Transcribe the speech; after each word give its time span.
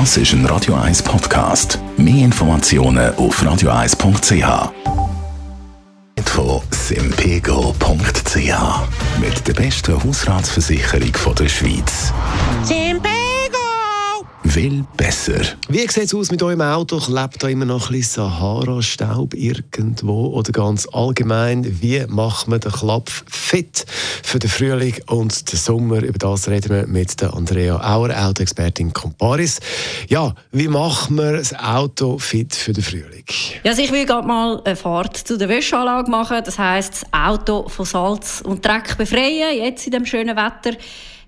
Das 0.00 0.16
ist 0.16 0.32
ein 0.32 0.44
Radio 0.46 0.74
1 0.74 1.04
Podcast. 1.04 1.78
Mehr 1.96 2.24
Informationen 2.24 3.14
auf 3.14 3.40
radio1.ch. 3.40 4.72
Von 6.24 6.62
simpego.ch. 6.72 8.40
Mit 9.20 9.46
der 9.46 9.52
besten 9.52 10.02
Hausratsversicherung 10.02 11.12
der 11.38 11.48
Schweiz. 11.48 12.12
Simpego! 12.64 13.13
Will 14.54 14.84
besser. 14.96 15.40
Wie 15.68 15.80
sieht 15.80 16.04
es 16.04 16.14
aus 16.14 16.30
mit 16.30 16.40
eurem 16.40 16.60
Auto? 16.60 16.98
Klebt 16.98 17.42
da 17.42 17.48
immer 17.48 17.64
noch 17.64 17.90
ein 17.90 17.96
bisschen 17.96 18.22
Sahara-Staub 18.22 19.34
irgendwo? 19.34 20.28
Oder 20.28 20.52
ganz 20.52 20.86
allgemein, 20.92 21.82
wie 21.82 22.04
macht 22.06 22.46
man 22.46 22.60
den 22.60 22.70
Klapf 22.70 23.24
fit 23.26 23.84
für 24.22 24.38
den 24.38 24.48
Frühling 24.48 24.94
und 25.08 25.50
den 25.50 25.58
Sommer? 25.58 26.04
Über 26.04 26.18
das 26.18 26.46
reden 26.46 26.70
wir 26.70 26.86
mit 26.86 27.20
der 27.20 27.34
Andrea 27.34 27.80
Auer, 27.80 28.10
Autoexpertin 28.16 28.92
Comparis. 28.92 29.58
Ja, 30.08 30.32
wie 30.52 30.68
macht 30.68 31.10
man 31.10 31.34
das 31.34 31.52
Auto 31.58 32.18
fit 32.18 32.54
für 32.54 32.72
den 32.72 32.84
Frühling? 32.84 33.24
Ja, 33.64 33.72
also 33.72 33.82
ich 33.82 33.90
will 33.90 34.06
gerade 34.06 34.28
mal 34.28 34.62
eine 34.64 34.76
Fahrt 34.76 35.16
zu 35.16 35.36
der 35.36 35.48
Wäscheanlage 35.48 36.08
machen. 36.08 36.40
Das 36.44 36.60
heisst, 36.60 37.02
das 37.02 37.12
Auto 37.12 37.68
von 37.68 37.86
Salz 37.86 38.40
und 38.46 38.64
Dreck 38.64 38.96
befreien, 38.96 39.58
jetzt 39.58 39.86
in 39.86 39.90
dem 39.90 40.06
schönen 40.06 40.36
Wetter. 40.36 40.78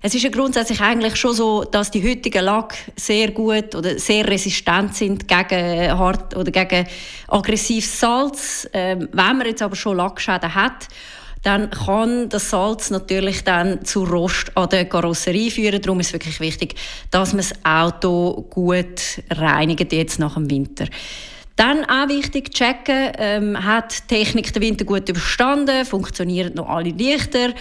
Es 0.01 0.13
ist 0.13 0.23
ja 0.23 0.29
grundsätzlich 0.29 0.79
eigentlich 0.79 1.15
schon 1.15 1.33
so, 1.33 1.63
dass 1.63 1.89
die 1.89 2.07
heutigen 2.07 2.45
Lack 2.45 2.75
sehr 2.95 3.31
gut 3.31 3.73
oder 3.73 3.97
sehr 3.97 4.27
resistent 4.27 4.95
sind 4.95 5.27
gegen 5.27 5.97
hart 5.97 6.35
oder 6.35 6.51
gegen 6.51 6.87
aggressives 7.27 7.99
Salz. 7.99 8.67
Ähm, 8.73 9.09
wenn 9.11 9.37
man 9.37 9.47
jetzt 9.47 9.61
aber 9.61 9.75
schon 9.75 9.97
Lackschäden 9.97 10.53
hat, 10.53 10.87
dann 11.43 11.69
kann 11.69 12.29
das 12.29 12.49
Salz 12.49 12.89
natürlich 12.89 13.43
dann 13.43 13.85
zu 13.85 14.03
Rost 14.03 14.55
an 14.55 14.69
der 14.69 14.85
Karosserie 14.85 15.49
führen. 15.49 15.81
Darum 15.81 15.99
ist 15.99 16.07
es 16.07 16.13
wirklich 16.13 16.39
wichtig, 16.39 16.75
dass 17.09 17.33
man 17.33 17.41
das 17.41 17.53
Auto 17.63 18.45
gut 18.49 19.01
reinigt 19.31 19.93
jetzt 19.93 20.19
nach 20.19 20.35
dem 20.35 20.49
Winter. 20.49 20.85
Dann 21.55 21.85
auch 21.85 22.07
wichtig 22.07 22.53
checken, 22.53 23.13
ähm, 23.17 23.65
hat 23.65 24.03
die 24.11 24.15
Technik 24.15 24.53
den 24.53 24.61
Winter 24.61 24.85
gut 24.85 25.09
überstanden, 25.09 25.85
funktionieren 25.85 26.53
noch 26.53 26.69
alle 26.69 26.91
Lichter, 26.91 27.53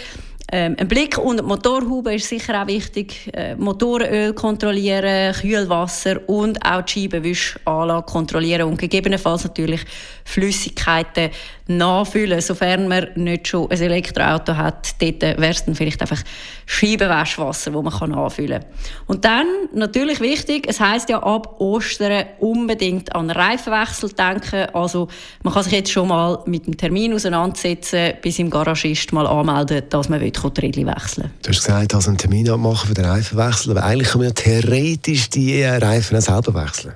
ähm, 0.52 0.76
ein 0.78 0.86
Blick 0.86 1.18
unter 1.18 1.42
die 1.42 1.48
Motorhaube 1.48 2.14
ist 2.14 2.28
sicher 2.28 2.62
auch 2.62 2.68
wichtig. 2.68 3.30
Äh, 3.34 3.56
Motorenöl 3.56 4.32
kontrollieren, 4.32 5.34
Kühlwasser 5.34 6.20
und 6.28 6.64
auch 6.64 6.82
die 6.82 6.92
Scheibenwischanlage 6.92 8.06
kontrollieren 8.06 8.68
und 8.68 8.78
gegebenenfalls 8.78 9.42
natürlich 9.42 9.84
Flüssigkeiten 10.24 11.30
nachfüllen, 11.66 12.40
sofern 12.40 12.86
man 12.86 13.08
nicht 13.16 13.48
schon 13.48 13.68
ein 13.70 13.80
Elektroauto 13.80 14.56
hat. 14.56 15.02
Dort 15.02 15.22
wäre 15.22 15.48
es 15.48 15.64
dann 15.64 15.74
vielleicht 15.74 16.00
einfach 16.00 16.22
Scheibenwaschwasser, 16.64 17.72
das 17.72 17.82
man 17.82 17.92
kann 17.92 18.10
nachfüllen 18.10 18.60
kann. 18.60 18.70
Und 19.08 19.24
dann, 19.24 19.46
natürlich 19.72 20.20
wichtig, 20.20 20.66
es 20.68 20.78
heisst 20.78 21.08
ja 21.08 21.22
ab 21.24 21.60
Ostern 21.60 22.26
unbedingt 22.38 23.14
an 23.16 23.30
Reifenwechsel 23.30 24.10
denken. 24.10 24.66
Also 24.74 25.08
man 25.42 25.52
kann 25.52 25.64
sich 25.64 25.72
jetzt 25.72 25.90
schon 25.90 26.06
mal 26.06 26.40
mit 26.46 26.66
dem 26.66 26.76
Termin 26.76 27.12
auseinandersetzen, 27.14 28.14
bis 28.22 28.38
im 28.38 28.48
Garagist 28.48 29.12
mal 29.12 29.26
anmelden, 29.26 29.82
dass 29.90 30.08
man 30.08 30.20
will 30.20 30.35
Rädchen 30.44 30.86
wechseln 30.86 31.30
Du 31.42 31.50
hast 31.50 31.64
gesagt, 31.64 31.94
also 31.94 32.08
einen 32.08 32.18
Termin 32.18 32.48
abmachen 32.48 32.88
für 32.88 32.94
den 32.94 33.04
Reifenwechsel, 33.04 33.72
aber 33.72 33.84
eigentlich 33.84 34.08
kann 34.08 34.20
man 34.20 34.28
ja 34.28 34.34
theoretisch 34.34 35.30
die 35.30 35.62
Reifen 35.62 36.20
selber 36.20 36.54
wechseln. 36.54 36.94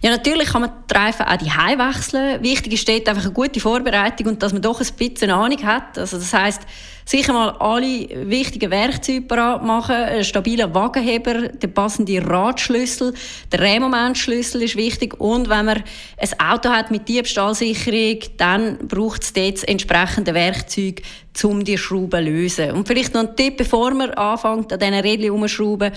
Ja, 0.00 0.10
natürlich 0.10 0.48
kann 0.48 0.62
man 0.62 0.70
die 0.88 0.94
Reifen 0.94 1.26
auch 1.26 1.36
die 1.36 1.46
wechseln. 1.46 2.42
Wichtig 2.42 2.72
ist 2.72 2.88
dort 2.88 3.08
einfach 3.08 3.24
eine 3.24 3.32
gute 3.32 3.60
Vorbereitung 3.60 4.28
und 4.28 4.42
dass 4.42 4.52
man 4.52 4.62
doch 4.62 4.80
ein 4.80 4.86
bisschen 4.96 5.30
Ahnung 5.30 5.62
hat. 5.64 5.98
Also 5.98 6.18
das 6.18 6.32
heißt 6.32 6.62
sicher 7.08 7.32
mal 7.32 7.56
alle 7.58 8.28
wichtigen 8.28 8.70
Werkzeuge 8.70 9.22
parat 9.22 9.64
machen, 9.64 9.96
einen 9.96 10.24
stabilen 10.24 10.74
Wagenheber, 10.74 11.48
der 11.48 11.68
passende 11.68 12.22
Radschlüssel, 12.22 13.14
der 13.50 13.60
Drehmomentschlüssel 13.60 14.62
ist 14.62 14.76
wichtig 14.76 15.18
und 15.18 15.48
wenn 15.48 15.64
man 15.64 15.82
ein 16.18 16.40
Auto 16.40 16.68
hat 16.68 16.90
mit 16.90 17.08
Diebstahlsicherung, 17.08 18.18
dann 18.36 18.76
braucht 18.86 19.22
es 19.22 19.32
dort 19.32 19.54
das 19.54 19.64
entsprechende 19.64 20.34
Werkzeug, 20.34 21.00
um 21.42 21.64
die 21.64 21.78
Schrauben 21.78 22.24
zu 22.24 22.30
lösen. 22.30 22.72
Und 22.72 22.86
vielleicht 22.86 23.14
noch 23.14 23.22
ein 23.22 23.36
Tipp, 23.36 23.56
bevor 23.56 23.92
man 23.94 24.10
anfängt, 24.10 24.72
an 24.72 24.78
diesen 24.78 24.94
Rädchen 24.94 25.30
umzuschrauben. 25.30 25.92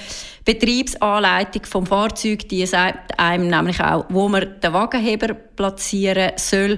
Betriebsanleitung 0.46 1.66
vom 1.66 1.86
Fahrzeug, 1.86 2.48
die 2.48 2.66
sagt 2.66 3.20
einem 3.20 3.48
nämlich 3.48 3.82
auch, 3.82 4.06
wo 4.10 4.30
man 4.30 4.60
den 4.62 4.74
Wagenheber 4.74 5.34
platzieren 5.34 6.32
soll 6.38 6.78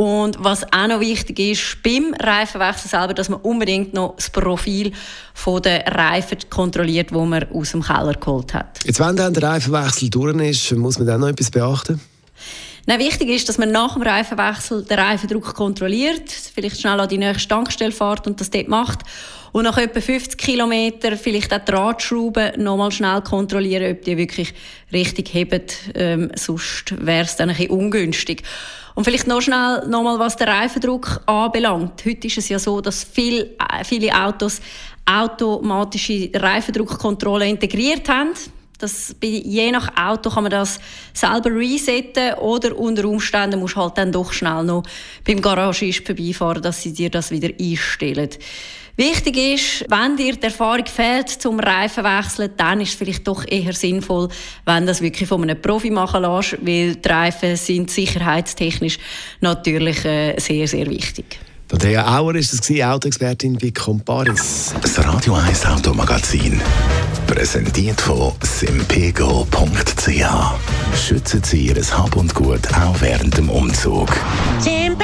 und 0.00 0.42
was 0.42 0.64
auch 0.72 0.86
noch 0.86 1.00
wichtig 1.00 1.38
ist 1.38 1.82
beim 1.82 2.14
Reifenwechsel 2.18 2.88
selber, 2.88 3.12
dass 3.12 3.28
man 3.28 3.38
unbedingt 3.42 3.92
noch 3.92 4.16
das 4.16 4.30
Profil 4.30 4.92
der 5.62 5.86
Reifen 5.88 6.38
kontrolliert, 6.48 7.12
wo 7.12 7.26
man 7.26 7.44
aus 7.52 7.72
dem 7.72 7.82
Keller 7.82 8.14
geholt 8.14 8.54
hat. 8.54 8.82
Jetzt, 8.82 8.98
wenn 8.98 9.14
dann 9.14 9.34
der 9.34 9.42
Reifenwechsel 9.42 10.08
durch 10.08 10.34
ist, 10.38 10.72
muss 10.72 10.96
man 10.96 11.06
dann 11.06 11.20
noch 11.20 11.28
etwas 11.28 11.50
beachten? 11.50 12.00
Nein, 12.86 12.98
wichtig 12.98 13.28
ist, 13.28 13.50
dass 13.50 13.58
man 13.58 13.72
nach 13.72 13.92
dem 13.92 14.00
Reifenwechsel 14.00 14.84
den 14.84 14.98
Reifendruck 14.98 15.54
kontrolliert, 15.54 16.30
vielleicht 16.30 16.80
schnell 16.80 16.98
an 16.98 17.08
die 17.10 17.18
nächste 17.18 17.48
Tankstelle 17.48 17.92
fährt 17.92 18.26
und 18.26 18.40
das 18.40 18.48
dort 18.48 18.68
macht. 18.68 19.00
Und 19.52 19.64
nach 19.64 19.78
etwa 19.78 20.00
50 20.00 20.38
Kilometern 20.38 21.18
vielleicht 21.18 21.52
auch 21.52 21.64
die 21.64 21.72
Radschrauben 21.72 22.62
nochmal 22.62 22.92
schnell 22.92 23.20
kontrollieren, 23.22 23.92
ob 23.92 24.02
die 24.02 24.16
wirklich 24.16 24.54
richtig 24.92 25.34
heben. 25.34 25.62
Ähm, 25.94 26.30
sonst 26.36 26.94
wäre 27.04 27.24
es 27.24 27.36
dann 27.36 27.50
ein 27.50 27.56
bisschen 27.56 27.70
ungünstig. 27.70 28.42
Und 28.94 29.04
vielleicht 29.04 29.26
noch 29.26 29.40
schnell 29.40 29.86
nochmal, 29.88 30.18
was 30.18 30.36
den 30.36 30.48
Reifendruck 30.48 31.22
anbelangt. 31.26 32.04
Heute 32.04 32.26
ist 32.26 32.38
es 32.38 32.48
ja 32.48 32.58
so, 32.58 32.80
dass 32.80 33.04
viel, 33.04 33.56
äh, 33.58 33.84
viele 33.84 34.14
Autos 34.14 34.60
automatische 35.06 36.30
Reifendruckkontrolle 36.34 37.48
integriert 37.48 38.08
haben. 38.08 38.30
Das, 38.80 39.14
je 39.22 39.70
nach 39.70 39.96
Auto 39.96 40.30
kann 40.30 40.44
man 40.44 40.50
das 40.50 40.80
selber 41.12 41.50
resetten 41.50 42.34
oder 42.34 42.76
unter 42.76 43.04
Umständen 43.04 43.60
musst 43.60 43.76
du 43.76 43.80
halt 43.80 43.98
dann 43.98 44.10
doch 44.10 44.32
schnell 44.32 44.64
noch 44.64 44.82
beim 45.26 45.40
Garagist 45.40 46.06
vorbeifahren, 46.06 46.62
dass 46.62 46.82
sie 46.82 46.92
dir 46.92 47.10
das 47.10 47.30
wieder 47.30 47.50
einstellen. 47.60 48.30
Wichtig 48.96 49.36
ist, 49.36 49.84
wenn 49.88 50.16
dir 50.16 50.36
die 50.36 50.42
Erfahrung 50.42 50.84
fehlt 50.84 51.30
zum 51.30 51.58
Reifenwechseln, 51.58 52.52
dann 52.56 52.80
ist 52.80 52.90
es 52.90 52.94
vielleicht 52.96 53.26
doch 53.26 53.46
eher 53.48 53.72
sinnvoll, 53.72 54.28
wenn 54.66 54.86
das 54.86 55.00
wirklich 55.00 55.28
von 55.28 55.42
einem 55.42 55.60
Profi 55.60 55.90
machen 55.90 56.22
lässt, 56.22 56.58
weil 56.60 56.96
die 56.96 57.08
Reifen 57.08 57.56
sind 57.56 57.90
sicherheitstechnisch 57.90 58.98
natürlich 59.40 60.04
äh, 60.04 60.38
sehr, 60.38 60.68
sehr 60.68 60.86
wichtig. 60.90 61.38
Andrea 61.72 62.18
Auer 62.18 62.34
ist 62.34 62.52
es, 62.52 62.82
Autoexpertin 62.84 63.56
bei 63.56 63.70
Comparis. 63.70 64.74
Das 64.82 64.98
Radio 65.04 65.34
1 65.34 65.66
Automagazin. 65.66 66.60
Präsentiert 67.26 68.00
von 68.00 68.32
simpego.ch. 68.42 70.24
Schützen 70.96 71.42
Sie 71.44 71.66
Ihr 71.66 71.76
Hab 71.96 72.16
und 72.16 72.34
Gut 72.34 72.60
auch 72.74 73.00
während 73.00 73.38
dem 73.38 73.48
Umzug. 73.48 74.08
Simpego! 74.58 75.00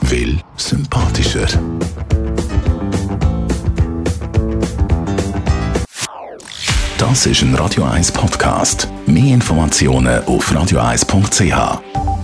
Will 0.00 0.40
sympathischer. 0.56 1.46
Das 6.96 7.26
ist 7.26 7.42
ein 7.42 7.54
Radio 7.54 7.84
1 7.84 8.10
Podcast. 8.12 8.88
Mehr 9.06 9.34
Informationen 9.34 10.24
auf 10.24 10.50
radio1.ch. 10.50 12.15